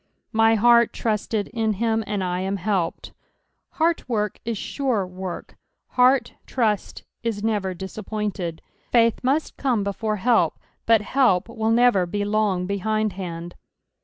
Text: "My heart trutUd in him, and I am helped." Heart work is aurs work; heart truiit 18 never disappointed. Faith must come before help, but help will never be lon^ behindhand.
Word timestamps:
"My 0.43 0.55
heart 0.55 0.93
trutUd 0.93 1.49
in 1.49 1.73
him, 1.73 2.03
and 2.07 2.23
I 2.23 2.39
am 2.39 2.55
helped." 2.57 3.11
Heart 3.73 4.09
work 4.09 4.39
is 4.45 4.57
aurs 4.79 5.07
work; 5.07 5.57
heart 5.89 6.33
truiit 6.47 7.03
18 7.23 7.45
never 7.45 7.75
disappointed. 7.75 8.63
Faith 8.91 9.19
must 9.23 9.57
come 9.57 9.83
before 9.83 10.15
help, 10.15 10.57
but 10.87 11.01
help 11.01 11.47
will 11.47 11.69
never 11.69 12.07
be 12.07 12.21
lon^ 12.21 12.65
behindhand. 12.65 13.53